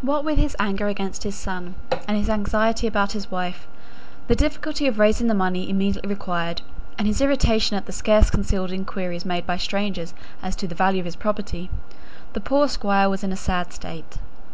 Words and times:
What 0.00 0.24
with 0.24 0.38
his 0.38 0.56
anger 0.58 0.88
against 0.88 1.22
his 1.24 1.34
son, 1.34 1.74
and 2.08 2.16
his 2.16 2.30
anxiety 2.30 2.86
about 2.86 3.12
his 3.12 3.30
wife; 3.30 3.68
the 4.26 4.34
difficulty 4.34 4.86
of 4.86 4.98
raising 4.98 5.26
the 5.26 5.34
money 5.34 5.68
immediately 5.68 6.08
required, 6.08 6.62
and 6.96 7.06
his 7.06 7.20
irritation 7.20 7.76
at 7.76 7.84
the 7.84 7.92
scarce 7.92 8.30
concealed 8.30 8.72
inquiries 8.72 9.26
made 9.26 9.46
by 9.46 9.58
strangers 9.58 10.14
as 10.42 10.56
to 10.56 10.66
the 10.66 10.74
value 10.74 11.00
of 11.00 11.04
his 11.04 11.14
property, 11.16 11.68
the 12.32 12.40
poor 12.40 12.68
Squire 12.68 13.10
was 13.10 13.22
in 13.22 13.32
a 13.32 13.36
sad 13.36 13.70
state. 13.70 14.16